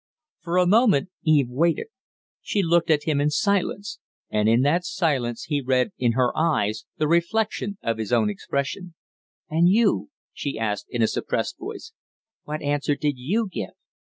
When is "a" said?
0.57-0.65, 11.03-11.07